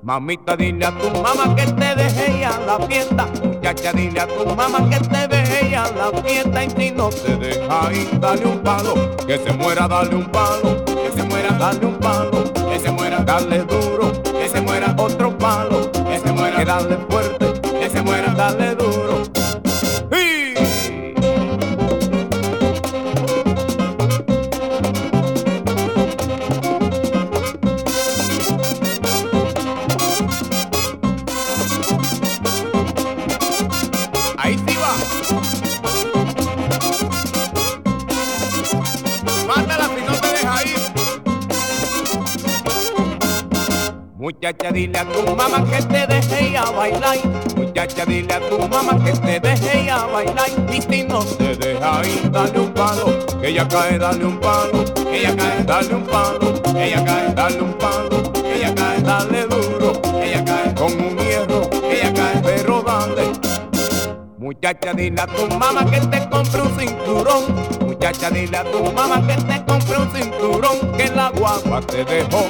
Mamita, 0.01 0.57
dile 0.57 0.85
a 0.85 0.91
tu 0.91 1.09
mamá 1.21 1.55
que 1.55 1.65
te 1.65 1.95
deje 1.95 2.39
ya 2.41 2.59
la 2.67 2.77
fiesta. 2.87 3.25
Muchacha, 3.41 3.93
dile 3.93 4.19
a 4.19 4.27
tu 4.27 4.45
mamá 4.45 4.89
que 4.89 4.99
te 4.99 5.27
deje 5.29 5.69
ya 5.69 5.89
la 5.91 6.11
fiesta. 6.21 6.63
Y 6.63 6.69
si 6.71 6.91
no 6.91 7.09
te 7.09 7.37
deja 7.37 7.93
ir, 7.93 8.19
dale 8.19 8.45
un 8.45 8.59
palo. 8.59 8.93
Que 9.25 9.37
se 9.37 9.53
muera, 9.53 9.87
dale 9.87 10.15
un 10.15 10.25
palo. 10.25 10.83
Que 10.85 11.09
se 11.15 11.23
muera, 11.23 11.51
dale 11.51 11.85
un 11.85 11.97
palo. 11.99 12.43
Que 12.69 12.79
se 12.79 12.91
muera, 12.91 13.19
dale 13.19 13.59
duro. 13.59 14.11
Dale 16.65 16.97
fuerte. 17.09 17.53
Que 17.77 17.89
se 17.89 18.01
muera, 18.01 18.33
dale 18.33 18.73
duro. 18.73 19.23
¡Sí! 20.11 20.53
Ahí 34.37 34.57
sí 34.65 34.77
va. 34.77 34.93
Mátala 39.47 39.89
si 39.89 40.01
no 40.01 40.13
te 40.13 40.27
deja 40.29 40.63
ir. 40.63 40.79
Muchacha, 44.17 44.71
dile 44.71 44.97
a 44.97 45.05
tu 45.05 45.35
mamá 45.35 45.65
que 45.69 45.81
te 45.83 46.12
Muchacha, 47.55 48.05
dile 48.05 48.31
a 48.31 48.39
tu 48.39 48.59
mamá 48.67 49.03
que 49.03 49.11
te 49.13 49.39
deje 49.39 49.89
a 49.89 50.05
bailar. 50.05 50.49
Y 50.71 50.81
si 50.81 51.03
no 51.03 51.19
te 51.25 51.55
deja 51.55 52.05
ir, 52.05 52.29
dale 52.29 52.59
un 52.59 52.71
palo. 52.71 53.25
Que 53.41 53.47
ella 53.47 53.67
cae, 53.67 53.97
dale 53.97 54.23
un 54.23 54.39
palo. 54.39 54.85
Que 54.93 55.17
ella 55.17 55.35
cae, 55.35 55.63
dale 55.63 55.95
un 55.95 56.03
palo. 56.03 56.61
Que 56.61 56.85
ella 56.85 57.03
cae, 57.03 57.33
dale 57.33 57.59
un 57.59 57.73
palo. 57.73 58.31
Ella 58.45 58.75
cae, 58.75 59.01
dale 59.01 59.47
duro. 59.47 59.99
Que 60.01 60.29
ella 60.29 60.45
cae 60.45 60.75
con 60.75 60.93
un 60.93 61.17
hierro. 61.17 61.69
Que 61.71 62.01
ella 62.01 62.13
cae, 62.13 62.41
pero 62.43 62.83
dale. 62.83 63.31
Muchacha, 64.37 64.93
dile 64.93 65.21
a 65.21 65.25
tu 65.25 65.47
mamá 65.57 65.83
que 65.89 66.01
te 66.01 66.29
compre 66.29 66.61
un 66.61 66.79
cinturón. 66.79 67.82
Muchacha, 68.03 68.29
dile 68.31 68.57
a 68.57 68.65
tu 68.65 68.83
mamá 68.91 69.25
que 69.25 69.41
te 69.43 69.63
compre 69.63 69.97
un 69.97 70.11
cinturón. 70.11 70.91
Que 70.97 71.07
la 71.07 71.29
guagua 71.29 71.79
te 71.79 72.03
dejó 72.03 72.43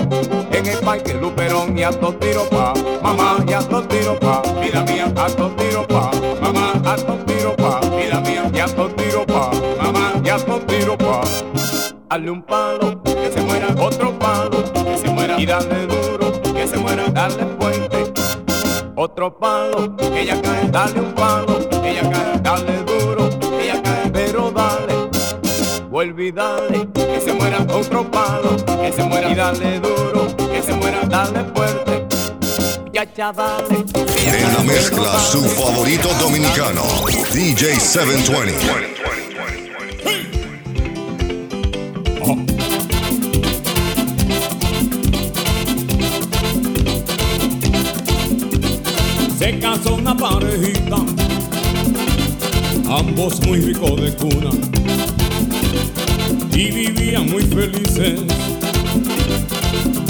en 0.52 0.66
el 0.66 0.80
parque 0.80 1.14
Luperón. 1.14 1.78
Y 1.78 1.84
a 1.84 1.92
dos 1.92 2.20
tiros 2.20 2.48
pa, 2.48 2.74
mamá, 3.04 3.38
y 3.48 3.54
a 3.54 3.60
dos 3.60 3.88
tiros 3.88 4.18
pa, 4.18 4.42
vida 4.60 4.82
mía, 4.82 5.14
a 5.16 5.30
dos 5.30 5.56
tiros 5.56 5.86
pa, 5.86 6.10
mamá, 6.42 6.74
a 6.84 6.96
dos 6.96 7.24
tiros 7.28 7.54
pa, 7.54 7.82
vida 7.96 8.20
mía, 8.22 8.50
y 8.52 8.60
a 8.60 8.66
dos 8.66 8.96
tiros 8.96 9.26
pa, 9.28 9.52
mamá, 9.80 10.14
y 10.26 10.30
a 10.30 10.38
dos 10.40 10.66
tiros 10.66 10.98
pa. 10.98 11.22
Dale 12.10 12.32
un 12.32 12.42
palo, 12.42 13.04
que 13.04 13.32
se 13.32 13.42
muera, 13.42 13.68
otro 13.80 14.18
palo, 14.18 14.64
que 14.74 14.98
se 14.98 15.10
muera, 15.12 15.40
y 15.40 15.46
dale 15.46 15.86
duro, 15.86 16.32
que 16.42 16.68
se 16.68 16.78
muera, 16.78 17.04
dale 17.10 17.46
fuerte. 17.60 18.12
Otro 18.96 19.38
palo, 19.38 19.96
que 19.98 20.22
ella 20.22 20.42
cae, 20.42 20.68
dale 20.72 21.00
un 21.00 21.14
palo, 21.14 21.60
que 21.70 21.92
ella 21.92 22.10
cae, 22.10 22.40
dale 22.42 22.78
duro, 22.78 22.83
y 26.24 26.32
dale, 26.32 26.88
que 26.94 27.20
se 27.20 27.34
muera 27.34 27.66
otro 27.70 28.10
palo, 28.10 28.56
que 28.82 28.94
se 28.94 29.04
muera 29.04 29.30
y 29.30 29.36
dale 29.36 29.80
duro, 29.80 30.28
que 30.38 30.62
se 30.62 30.74
muera, 30.74 31.02
dale 31.02 31.44
fuerte, 31.54 32.06
ya 32.94 33.04
ella 33.04 33.34
En 34.26 34.54
la 34.54 34.64
mezcla, 34.64 35.20
su 35.20 35.42
favorito 35.42 36.08
dominicano, 36.20 36.84
DJ 37.34 37.78
720. 37.78 39.04
se 49.38 49.60
casó 49.60 49.96
una 49.96 50.16
parejita, 50.16 50.96
ambos 52.88 53.42
muy 53.46 53.60
ricos 53.60 54.02
de 54.02 54.16
cuna, 54.16 54.52
y 56.56 56.72
vivían 56.72 57.30
muy 57.30 57.44
felices, 57.44 58.22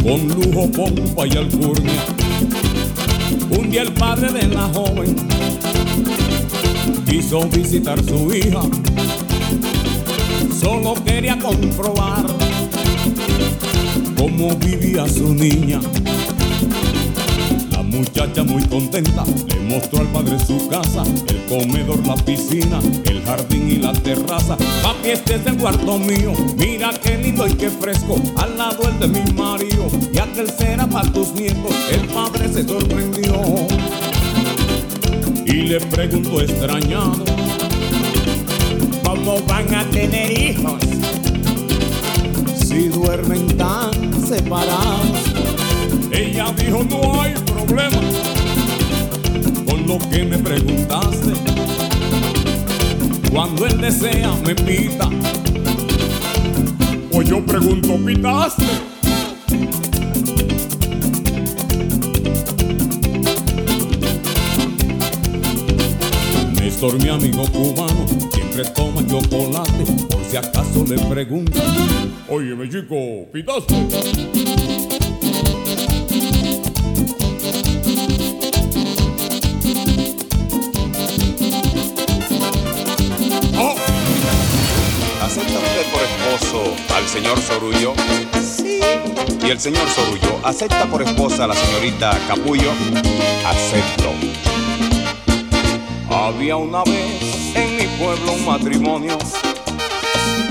con 0.03 0.27
lujo, 0.27 0.69
pompa 0.71 1.27
y 1.27 1.38
alcurnia. 1.38 2.06
Un 3.58 3.69
día 3.69 3.84
el 3.84 3.93
padre 3.93 4.32
de 4.32 4.47
la 4.47 4.63
joven 4.63 5.15
quiso 7.10 7.47
visitar 7.47 8.03
su 8.03 8.34
hija, 8.34 8.62
solo 10.60 10.95
quería 11.06 11.38
comprobar 11.39 12.25
cómo 14.17 14.56
vivía 14.56 15.08
su 15.08 15.34
niña. 15.34 15.79
Muchacha 17.93 18.43
muy 18.43 18.63
contenta 18.63 19.23
le 19.47 19.60
mostró 19.60 19.99
al 19.99 20.08
padre 20.08 20.39
su 20.39 20.67
casa, 20.67 21.03
el 21.27 21.45
comedor, 21.45 22.06
la 22.08 22.15
piscina, 22.15 22.79
el 23.06 23.21
jardín 23.23 23.69
y 23.69 23.75
la 23.75 23.93
terraza. 23.93 24.58
Papi, 24.82 25.10
este 25.12 25.36
es 25.36 25.45
el 25.45 25.58
cuarto 25.58 25.99
mío, 25.99 26.34
mira 26.58 26.89
qué 27.03 27.17
lindo 27.19 27.47
y 27.47 27.53
qué 27.53 27.69
fresco, 27.69 28.19
al 28.38 28.58
lado 28.58 28.89
el 28.89 28.99
de 28.99 29.08
mi 29.08 29.34
marido, 29.34 29.88
y 30.12 30.17
aquel 30.17 30.49
será 30.49 30.88
para 30.88 31.12
tus 31.12 31.34
nietos. 31.34 31.71
El 31.91 32.08
padre 32.08 32.51
se 32.51 32.67
sorprendió 32.67 33.67
y 35.45 35.53
le 35.53 35.79
preguntó 35.79 36.41
extrañado, 36.41 37.23
¿cómo 39.03 39.39
van 39.47 39.71
a 39.71 39.88
tener 39.91 40.32
hijos 40.32 40.82
si 42.56 42.88
duermen 42.88 43.56
tan 43.56 43.91
separados? 44.27 45.32
Ella 46.33 46.51
dijo, 46.57 46.83
no 46.89 47.21
hay 47.21 47.33
problema 47.33 48.01
con 49.69 49.85
lo 49.87 49.99
que 50.09 50.23
me 50.23 50.39
preguntaste. 50.39 51.31
Cuando 53.31 53.67
él 53.67 53.79
desea, 53.79 54.33
me 54.43 54.55
pita. 54.55 55.09
O 57.11 57.21
yo 57.21 57.45
pregunto, 57.45 57.99
¿pitaste? 58.03 58.65
Néstor, 66.59 66.99
mi 67.03 67.09
amigo 67.09 67.43
cubano, 67.51 68.07
siempre 68.33 68.65
toma 68.73 69.07
chocolate. 69.07 69.85
Por 70.09 70.25
si 70.31 70.37
acaso 70.37 70.83
le 70.89 70.97
pregunto, 70.97 71.59
Óyeme, 72.27 72.67
chico, 72.67 73.27
¿pitaste? 73.31 74.72
Al 86.95 87.07
señor 87.07 87.39
Sorullo? 87.41 87.93
Sí. 88.41 88.79
¿Y 89.45 89.49
el 89.49 89.59
señor 89.59 89.89
Sorullo 89.89 90.39
acepta 90.43 90.85
por 90.85 91.01
esposa 91.01 91.45
a 91.45 91.47
la 91.47 91.55
señorita 91.55 92.19
Capullo? 92.27 92.71
Acepto. 93.45 94.11
Había 96.09 96.57
una 96.57 96.83
vez 96.83 97.55
en 97.55 97.77
mi 97.77 97.87
pueblo 97.97 98.33
un 98.33 98.45
matrimonio 98.45 99.17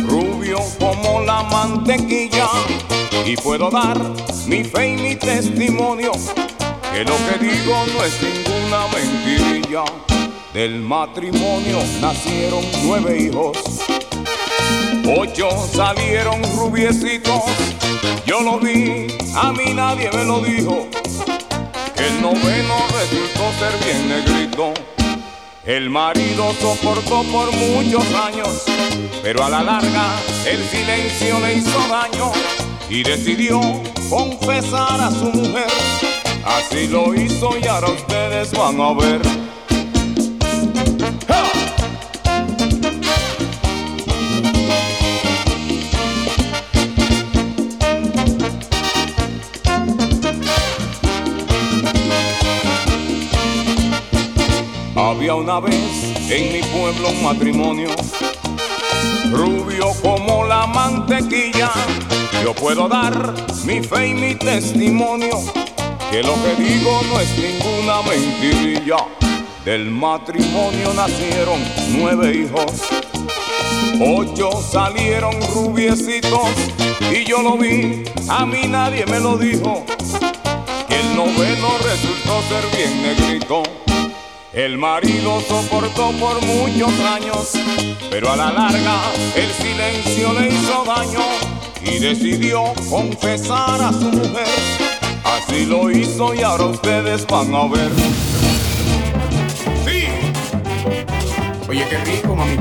rubio 0.04 0.58
como 0.80 1.20
la 1.20 1.44
mantequilla 1.44 2.48
y 3.24 3.36
puedo 3.36 3.70
dar 3.70 3.98
mi 4.46 4.64
fe 4.64 4.94
y 4.94 4.96
mi 4.96 5.16
testimonio 5.16 6.12
que 6.92 7.04
lo 7.04 7.14
que 7.16 7.44
digo 7.44 7.84
no 7.94 8.04
es 8.04 8.18
ninguna 8.20 8.86
mentirilla. 8.88 9.84
Del 10.52 10.80
matrimonio 10.80 11.78
nacieron 12.00 12.64
nueve 12.84 13.18
hijos 13.18 13.56
Ocho 15.04 15.48
salieron 15.74 16.42
rubiecitos, 16.56 17.42
yo 18.24 18.40
lo 18.40 18.58
vi, 18.58 19.08
a 19.34 19.52
mí 19.52 19.74
nadie 19.74 20.10
me 20.12 20.24
lo 20.24 20.40
dijo. 20.40 20.86
El 21.96 22.22
noveno 22.22 22.76
resultó 22.92 23.52
ser 23.58 23.72
bien 23.84 24.08
negrito. 24.08 24.72
El 25.64 25.90
marido 25.90 26.52
soportó 26.60 27.22
por 27.24 27.52
muchos 27.52 28.04
años, 28.14 28.64
pero 29.22 29.44
a 29.44 29.48
la 29.48 29.62
larga 29.62 30.16
el 30.46 30.62
silencio 30.68 31.40
le 31.40 31.54
hizo 31.54 31.78
daño 31.88 32.32
y 32.88 33.02
decidió 33.02 33.60
confesar 34.08 35.00
a 35.00 35.10
su 35.10 35.26
mujer. 35.26 35.70
Así 36.44 36.88
lo 36.88 37.14
hizo 37.14 37.50
y 37.58 37.66
ahora 37.66 37.88
ustedes 37.90 38.52
van 38.52 38.80
a 38.80 38.92
ver. 38.92 39.51
Había 55.22 55.36
una 55.36 55.60
vez 55.60 55.76
en 56.30 56.52
mi 56.52 56.60
pueblo 56.62 57.10
un 57.10 57.22
matrimonio, 57.22 57.90
rubio 59.30 59.92
como 60.02 60.44
la 60.44 60.66
mantequilla. 60.66 61.70
Yo 62.42 62.52
puedo 62.52 62.88
dar 62.88 63.32
mi 63.64 63.80
fe 63.84 64.08
y 64.08 64.14
mi 64.14 64.34
testimonio, 64.34 65.38
que 66.10 66.24
lo 66.24 66.34
que 66.42 66.60
digo 66.60 67.00
no 67.08 67.20
es 67.20 67.28
ninguna 67.38 68.02
mentirilla. 68.02 68.96
Del 69.64 69.92
matrimonio 69.92 70.92
nacieron 70.92 71.60
nueve 71.90 72.34
hijos, 72.38 72.82
ocho 74.04 74.50
salieron 74.60 75.40
rubiecitos 75.54 76.50
y 77.12 77.24
yo 77.24 77.42
lo 77.42 77.56
vi, 77.56 78.02
a 78.28 78.44
mí 78.44 78.66
nadie 78.66 79.06
me 79.06 79.20
lo 79.20 79.38
dijo, 79.38 79.84
que 80.88 80.98
el 80.98 81.14
noveno 81.14 81.68
resultó 81.78 82.42
ser 82.48 82.76
bien 82.76 83.02
negrito. 83.02 83.62
El 84.52 84.76
marido 84.76 85.40
soportó 85.48 86.12
por 86.20 86.44
muchos 86.44 86.92
años, 87.00 87.52
pero 88.10 88.30
a 88.30 88.36
la 88.36 88.52
larga 88.52 89.00
el 89.34 89.50
silencio 89.50 90.34
le 90.34 90.48
hizo 90.48 90.84
daño 90.84 91.20
y 91.82 91.98
decidió 91.98 92.64
confesar 92.90 93.80
a 93.80 93.90
su 93.92 94.10
mujer. 94.10 94.46
Así 95.24 95.64
lo 95.64 95.90
hizo 95.90 96.34
y 96.34 96.42
ahora 96.42 96.66
ustedes 96.66 97.26
van 97.26 97.54
a 97.54 97.66
ver. 97.66 97.90
Sí. 99.86 100.04
Oye, 101.66 101.86
qué 101.88 102.04
rico, 102.04 102.36
mami. 102.36 102.58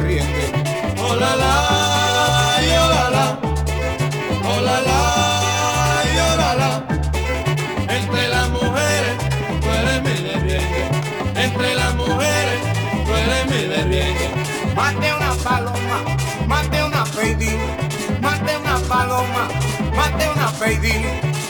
Mi 0.00 0.14
derriengue. 0.14 0.52
Oh 0.98 1.14
la 1.16 1.36
la, 1.36 1.52
y 2.62 2.70
oh 2.70 2.88
la 2.88 3.10
la, 3.10 3.38
oh 4.44 4.60
la 4.60 4.80
la, 4.80 5.00
y 6.04 6.18
oh 6.18 6.36
la 6.36 6.54
la. 6.54 6.70
Entre 7.88 8.28
las 8.28 8.48
mujeres, 8.50 9.14
tú 9.60 9.68
eres 9.70 10.02
mi 10.02 10.14
derriengue. 10.28 10.84
Entre 11.34 11.74
las 11.74 11.94
mujeres, 11.94 12.60
tú 13.04 13.12
eres 13.14 13.46
mi 13.50 13.68
derriengue. 13.68 14.30
Mate 14.74 15.14
una 15.14 15.34
paloma, 15.42 15.98
mate 16.46 16.84
una 16.84 17.04
peidín, 17.04 17.60
mate 18.20 18.56
una 18.56 18.78
paloma, 18.88 19.48
mate 19.94 20.30
una 20.30 20.50
peidín. 20.52 21.04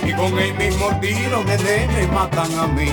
Y 0.05 0.13
con 0.15 0.39
el 0.39 0.55
mismo 0.55 0.91
tiro, 1.01 1.45
nene, 1.45 1.87
me 1.95 2.07
matan 2.09 2.59
a 2.59 2.67
mí. 2.67 2.91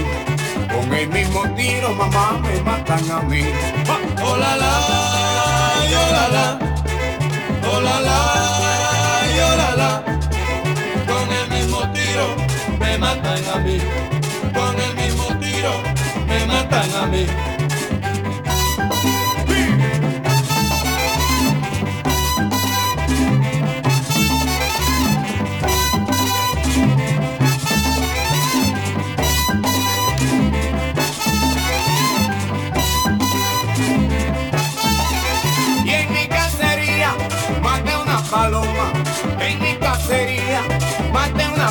Con 0.71 0.93
el 0.93 1.07
mismo 1.07 1.41
tiro, 1.55 1.93
mamá, 1.95 2.39
me 2.43 2.61
matan 2.61 3.11
a 3.11 3.21
mí. 3.21 3.43
Oh 4.21 4.37
la 4.37 4.55
la, 4.57 5.28
me 16.29 16.45
matan 16.45 16.95
a 16.95 17.05
mí. 17.07 17.48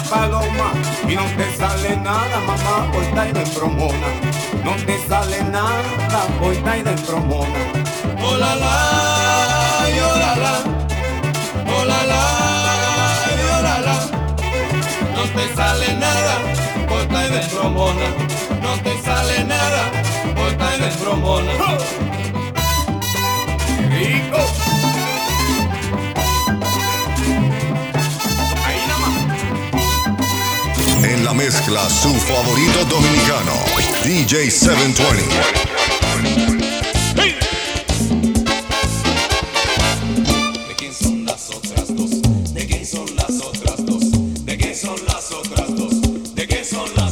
Paloma. 0.08 0.72
Y 1.08 1.14
no 1.14 1.24
te 1.36 1.56
sale 1.56 1.96
nada, 1.96 2.40
mamá, 2.46 2.90
por 2.92 3.02
estar 3.02 3.32
de 3.32 3.44
bromona. 3.54 4.08
No 4.64 4.72
te 4.86 4.98
sale 5.08 5.42
nada, 5.44 6.26
por 6.40 6.52
estar 6.52 6.82
de 6.84 6.94
bromona. 7.06 7.60
Oh 8.22 8.36
la 8.36 8.54
y 9.88 9.98
oh 10.00 10.16
la 10.18 10.36
la, 10.36 10.54
oh 11.74 11.84
la 11.84 12.00
y 13.30 13.42
oh 13.54 13.62
la 13.62 13.80
la. 13.80 13.96
No 15.14 15.22
te 15.34 15.54
sale 15.54 15.94
nada, 15.94 16.34
por 16.88 17.00
estar 17.00 17.30
de 17.30 17.54
bromona. 17.54 18.08
No 18.62 18.72
te 18.82 19.02
sale 19.02 19.44
nada, 19.44 19.90
por 20.34 20.48
estar 20.48 20.78
de 20.78 20.90
bromona. 21.02 21.52
Rico. 23.90 24.67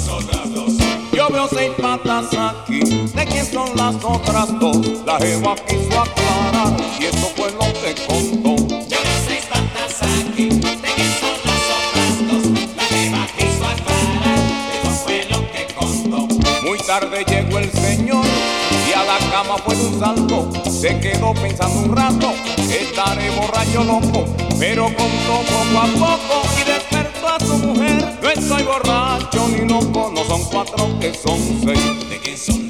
Otras 0.05 0.55
dos? 0.55 0.73
Yo 1.13 1.29
veo 1.31 1.49
seis 1.49 1.71
patas 1.81 2.27
aquí, 2.35 2.81
¿de 2.81 3.27
quién 3.27 3.47
son 3.47 3.77
las 3.77 3.95
otras 4.05 4.59
dos? 4.59 5.05
La 5.05 5.19
jeva 5.19 5.55
quiso 5.67 6.01
aclarar 6.01 6.77
y 6.99 7.05
eso 7.05 7.33
fue 7.37 7.51
lo 7.53 7.73
que 7.81 7.95
contó. 8.07 8.56
Tarde 17.01 17.25
llegó 17.29 17.59
el 17.59 17.71
señor 17.73 18.25
y 18.89 18.93
a 18.95 19.05
la 19.05 19.19
cama 19.31 19.57
fue 19.59 19.75
de 19.75 19.87
un 19.87 20.01
salto. 20.01 20.51
Se 20.71 20.99
quedó 20.99 21.35
pensando 21.35 21.81
un 21.81 21.95
rato, 21.95 22.33
estaré 22.71 23.31
borracho 23.31 23.85
loco, 23.85 24.25
pero 24.59 24.85
contó 24.85 25.43
poco 25.53 25.79
a 25.79 25.87
poco 25.87 26.49
y 26.59 26.65
despertó 26.65 27.29
a 27.29 27.41
su 27.41 27.59
mujer. 27.59 28.19
No 28.23 28.31
estoy 28.31 28.63
borracho 28.63 29.49
ni 29.49 29.69
loco, 29.69 30.11
no 30.15 30.25
son 30.25 30.43
cuatro 30.45 30.99
que 30.99 31.13
son 31.13 31.39
seis. 31.65 31.81
¿De 32.09 32.37
son 32.37 32.66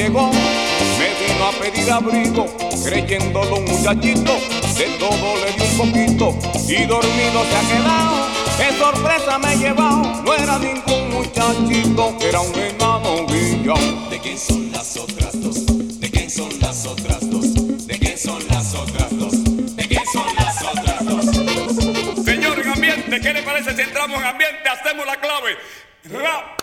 llegó, 0.00 0.30
me 0.98 1.08
vino 1.26 1.46
a 1.46 1.52
pedir 1.52 1.90
abrigo, 1.90 2.46
creyéndolo 2.84 3.56
un 3.56 3.64
muchachito, 3.64 4.34
de 4.76 4.84
todo 4.98 5.36
le 5.36 5.52
di 5.52 5.62
un 5.62 5.76
poquito 5.78 6.38
y 6.68 6.86
dormido 6.86 7.44
se 7.44 7.56
ha 7.56 7.62
quedado. 7.68 8.28
Qué 8.56 8.78
sorpresa 8.78 9.38
me 9.38 9.54
he 9.54 9.56
llevado, 9.56 10.22
no 10.22 10.34
era 10.34 10.58
ningún 10.58 11.10
muchachito, 11.10 12.16
era 12.20 12.40
un 12.40 12.54
enano 12.54 13.26
villano. 13.26 14.10
¿De 14.10 14.18
quién 14.20 14.38
son 14.38 14.70
las 14.72 14.96
otras 14.96 15.40
dos? 15.40 15.66
¿De 16.00 16.10
quién 16.10 16.30
son 16.30 16.50
las 16.60 16.86
otras 16.86 17.30
dos? 17.30 17.86
¿De 17.86 17.98
quién 17.98 18.18
son 18.18 18.42
las 18.48 18.74
otras 18.74 19.18
dos? 19.18 19.76
¿De 19.76 19.88
quién 19.88 20.02
son 20.12 20.26
las 20.36 20.62
otras 20.62 21.04
dos? 21.04 22.24
Señor 22.24 22.58
en 22.60 22.68
ambiente, 22.68 23.20
¿qué 23.20 23.32
le 23.32 23.42
parece 23.42 23.74
si 23.74 23.82
entramos 23.82 24.20
en 24.20 24.26
ambiente? 24.26 24.68
Hacemos 24.68 25.04
la 25.06 25.16
clave. 25.16 25.56
Ra, 26.04 26.56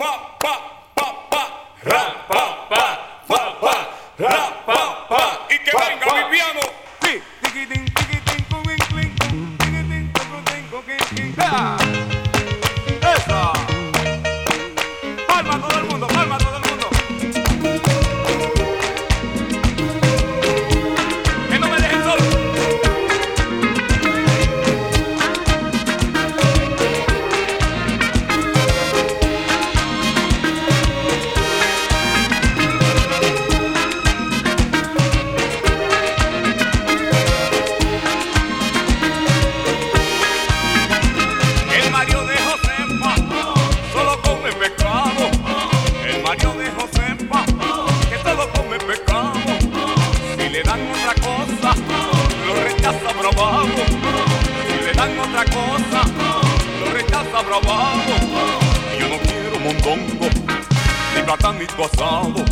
platanito 61.68 61.86
asado. 61.86 62.46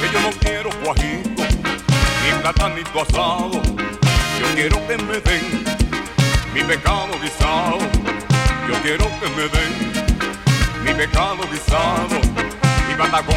Que 0.00 0.12
yo 0.12 0.20
no 0.20 0.30
quiero 0.40 0.70
guajito, 0.84 1.42
ni 2.22 2.40
platanito 2.40 3.00
asado. 3.00 3.62
Yo 4.40 4.46
quiero 4.54 4.86
que 4.86 4.96
me 4.98 5.20
den 5.20 5.64
mi 6.52 6.62
pecado 6.62 7.08
guisado. 7.22 7.78
Yo 8.68 8.74
quiero 8.82 9.06
que 9.20 9.28
me 9.30 9.48
den 9.48 10.84
mi 10.84 10.94
pecado 10.94 11.38
guisado. 11.50 12.20
Mi 12.88 12.94
pata 12.94 13.22
con 13.24 13.36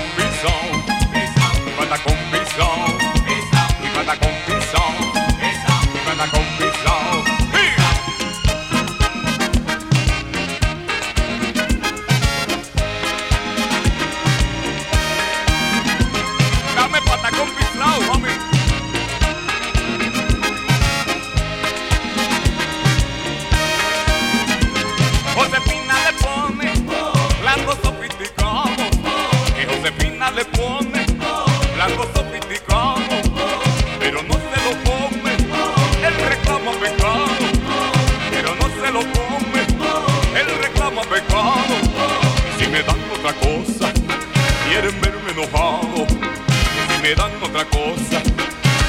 quieren 44.88 45.02
verme 45.02 45.32
enojado. 45.32 46.08
Y 46.08 46.94
si 46.94 47.02
me 47.02 47.16
dan 47.16 47.32
otra 47.44 47.66
cosa, 47.66 48.22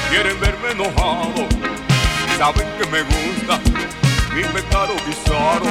quieren 0.09 0.39
verme 0.39 0.71
enojado. 0.71 1.47
Saben 2.37 2.67
que 2.77 2.85
me 2.87 3.01
gusta 3.01 3.59
mi 4.33 4.43
pecado 4.43 4.93
guisado. 5.05 5.65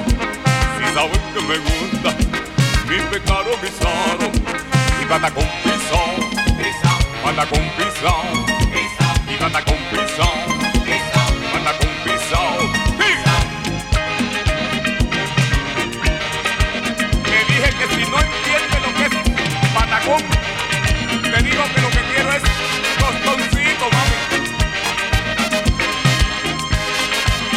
Si 0.77 0.95
saben 0.95 1.21
que 1.33 1.41
me 1.41 1.59
gusta 1.59 2.15
mi 2.89 2.99
pecado 3.11 3.51
guisado. 3.63 4.31
Y 5.01 5.05
pata 5.07 5.31
con 5.31 5.45
pisón, 5.63 6.31
pata 7.25 7.47
con 7.47 7.61
pisón, 7.77 8.45
y 9.33 9.37
pata 9.37 9.65
con 9.65 9.77
pisón, 9.91 10.48
te 20.17 21.43
digo 21.43 21.63
que 21.75 21.81
lo 21.83 21.91
que 21.91 22.03
quiero 22.15 22.33
es 22.33 22.43
tostoncito, 22.99 23.85
mami. 23.93 24.17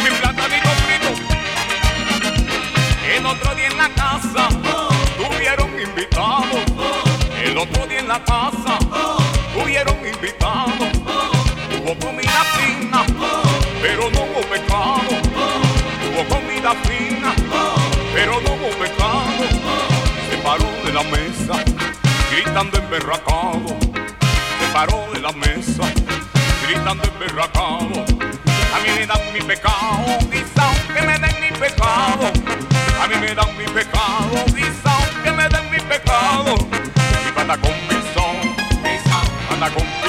Mi 0.02 0.10
platanito 0.10 0.68
frito. 0.84 1.10
El 3.16 3.26
otro 3.26 3.54
día 3.54 3.68
en 3.68 3.76
la 3.78 3.88
casa 3.88 4.48
tuvieron 5.16 5.80
invitados. 5.80 6.62
El 7.42 7.56
otro 7.56 7.86
día 7.86 8.00
en 8.00 8.08
la 8.08 8.22
casa 8.22 8.78
tuvieron 9.54 9.96
invitados. 10.06 10.88
Hubo 11.74 11.98
comida 11.98 12.44
fina, 12.56 13.04
pero 13.80 14.10
no 14.10 14.22
hubo 14.24 14.40
pecado. 14.42 15.08
Hubo 16.06 16.24
comida 16.28 16.74
fina, 16.84 17.34
gritando 22.52 22.78
emberracado. 22.78 23.78
Se 24.60 24.72
paró 24.74 25.10
de 25.14 25.20
la 25.20 25.32
mesa, 25.32 25.84
gritando 26.66 27.02
emberracado. 27.04 28.04
A 28.74 28.78
mí 28.80 28.90
me 28.94 29.06
dan 29.06 29.32
mi 29.32 29.40
pecado, 29.40 30.18
quizá 30.30 30.70
que 30.94 31.00
me 31.00 31.18
den 31.18 31.40
mi 31.40 31.50
pecado. 31.58 32.30
A 33.02 33.08
mí 33.08 33.14
me 33.20 33.34
dan 33.34 33.56
mi 33.56 33.64
pecado, 33.64 34.44
quizá 34.54 34.94
que 35.24 35.32
me 35.32 35.48
den 35.48 35.70
mi 35.70 35.80
pecado. 35.80 36.54
Y 37.26 37.32
pata 37.32 37.56
con 37.56 37.72
pisón, 37.88 38.54
pata 39.48 39.70
con 39.72 40.01